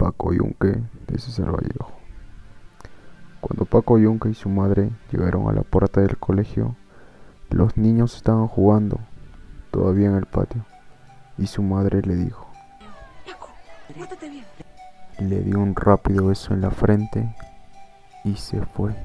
[0.00, 1.92] Paco Yunque de César Vallejo.
[3.42, 6.74] Cuando Paco Yunque y su madre llegaron a la puerta del colegio,
[7.50, 8.98] los niños estaban jugando
[9.70, 10.64] todavía en el patio
[11.36, 12.48] y su madre le dijo.
[15.18, 17.36] Le dio un rápido beso en la frente
[18.24, 18.96] y se fue.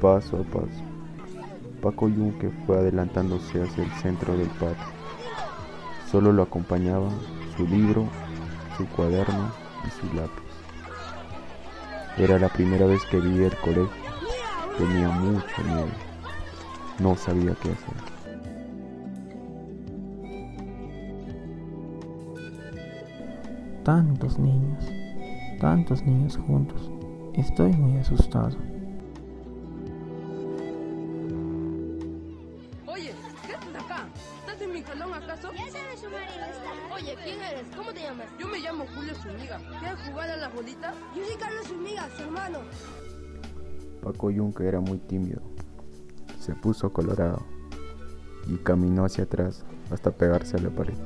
[0.00, 0.82] Paso a paso,
[1.82, 4.84] Paco Yunque fue adelantándose hacia el centro del patio.
[6.10, 7.12] Solo lo acompañaban
[7.56, 8.06] su libro,
[8.76, 9.50] su cuaderno
[9.86, 10.42] y su lápiz.
[12.18, 13.88] Era la primera vez que vi el colegio.
[14.76, 15.88] Tenía mucho miedo.
[16.98, 17.94] No sabía qué hacer.
[23.84, 24.84] Tantos niños,
[25.60, 26.90] tantos niños juntos.
[27.34, 28.56] Estoy muy asustado.
[34.80, 35.52] Mi salón acaso?
[35.52, 36.74] Ya sabes sumar y restar.
[36.94, 37.66] Oye, ¿quién eres?
[37.76, 38.26] ¿Cómo te llamas?
[38.38, 39.60] Yo me llamo Julio Zuniga.
[39.78, 40.94] ¿Quieres jugar a la bolita?
[41.14, 42.58] Yo soy Carlos Zuniga, su hermano.
[44.02, 45.42] Paco Yunque era muy tímido.
[46.38, 47.44] Se puso colorado
[48.46, 50.96] y caminó hacia atrás hasta pegarse a la pared.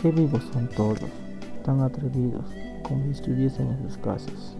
[0.00, 1.00] Qué vivos son todos,
[1.64, 2.46] tan atrevidos,
[2.82, 4.56] como si estuviesen en sus casas.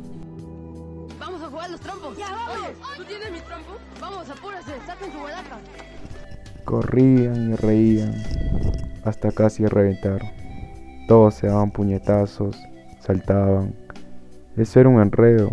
[1.18, 2.18] Vamos a jugar a los trompos.
[2.18, 2.58] Ya, vamos.
[2.58, 3.72] Oye, ¿tú tienes mi trompo?
[3.98, 5.58] Vamos, apúrase, saquen su balaca.
[6.66, 8.12] Corrían y reían
[9.04, 10.20] hasta casi reventar.
[11.06, 12.60] Todos se daban puñetazos,
[12.98, 13.76] saltaban.
[14.56, 15.52] Eso era un enredo.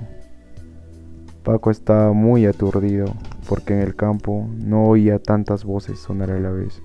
[1.44, 3.06] Paco estaba muy aturdido
[3.47, 6.81] porque en el campo no oía tantas voces sonar a la vez.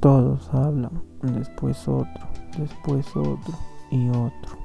[0.00, 2.26] Todos hablan, después otro,
[2.58, 3.54] después otro
[3.90, 4.56] y otro.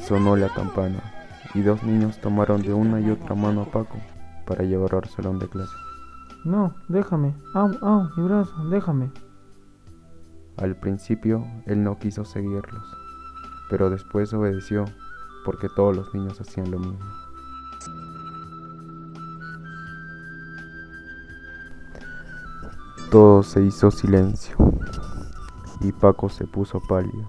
[0.00, 1.19] Sonó la campana
[1.54, 3.98] y dos niños tomaron de una y otra mano a Paco
[4.46, 5.74] para llevarlo al salón de clase.
[6.44, 7.34] No, déjame.
[7.54, 9.10] Au, au, mi brazo, déjame.
[10.56, 12.84] Al principio él no quiso seguirlos,
[13.68, 14.84] pero después obedeció
[15.44, 16.98] porque todos los niños hacían lo mismo.
[23.10, 24.56] Todo se hizo silencio
[25.80, 27.28] y Paco se puso pálido.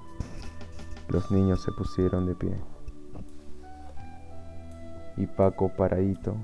[1.08, 2.56] Los niños se pusieron de pie.
[5.18, 6.36] Y Paco paradito,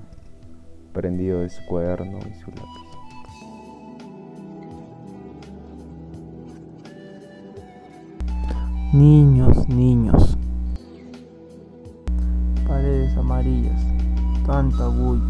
[0.92, 2.88] prendido de su cuaderno y su lápiz.
[8.92, 10.38] Niños, niños.
[12.66, 13.82] Paredes amarillas,
[14.46, 15.24] tanta bulla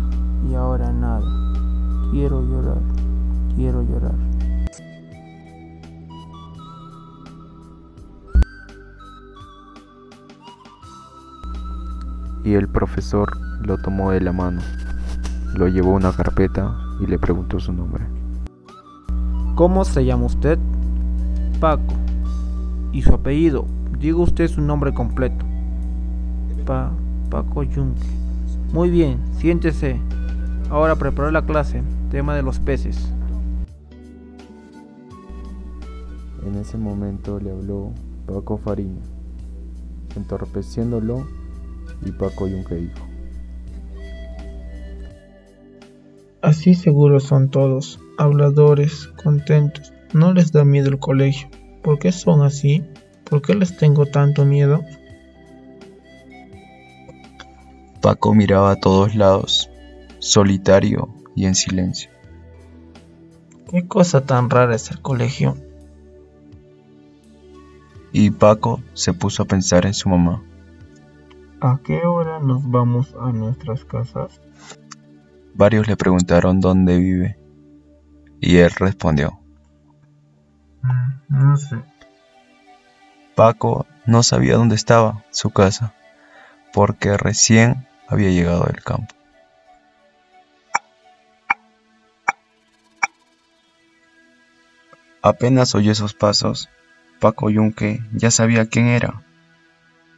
[0.49, 1.27] y ahora nada.
[2.13, 2.81] Quiero llorar,
[3.57, 4.28] quiero llorar.
[12.45, 14.61] Y el profesor lo tomó de la mano,
[15.55, 18.05] lo llevó a una carpeta y le preguntó su nombre.
[19.55, 20.59] ¿Cómo se llama usted?
[21.61, 21.95] Paco.
[22.93, 23.67] ¿Y su apellido?
[23.99, 25.45] Diga usted su nombre completo.
[26.65, 26.93] Pa
[27.31, 28.07] Paco Yunque.
[28.73, 30.01] Muy bien, siéntese.
[30.71, 31.83] Ahora preparar la clase.
[32.11, 33.13] Tema de los peces.
[36.47, 37.93] En ese momento le habló
[38.27, 39.03] Paco Fariña,
[40.17, 41.27] entorpeciéndolo
[42.05, 43.07] y Paco Yunque dijo.
[46.41, 49.93] Así seguros son todos, habladores, contentos.
[50.13, 51.49] No les da miedo el colegio.
[51.83, 52.85] ¿Por qué son así?
[53.25, 54.83] ¿Por qué les tengo tanto miedo?
[58.01, 59.69] Paco miraba a todos lados,
[60.21, 62.11] solitario y en silencio.
[63.71, 65.57] ¿Qué cosa tan rara es el colegio?
[68.13, 70.43] Y Paco se puso a pensar en su mamá.
[71.61, 74.41] ¿A qué hora nos vamos a nuestras casas?
[75.55, 77.39] Varios le preguntaron dónde vive.
[78.41, 79.41] Y él respondió.
[80.83, 81.77] Mm, No sé.
[83.35, 85.95] Paco no sabía dónde estaba su casa,
[86.73, 89.15] porque recién había llegado del campo.
[95.23, 96.69] Apenas oyó esos pasos,
[97.21, 99.23] Paco Yunque ya sabía quién era.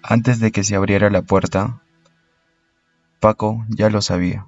[0.02, 1.82] Antes de que se abriera la puerta,
[3.20, 4.46] Paco ya lo sabía.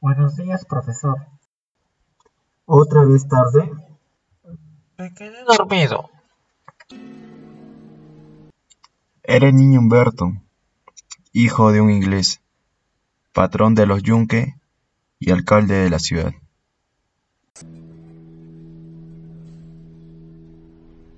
[0.00, 1.26] Buenos días, profesor.
[2.64, 3.70] ¿Otra vez tarde?
[4.96, 6.08] Me quedé dormido.
[9.22, 10.32] Era el niño Humberto,
[11.32, 12.40] hijo de un inglés,
[13.34, 14.54] patrón de los Yunque
[15.18, 16.32] y alcalde de la ciudad.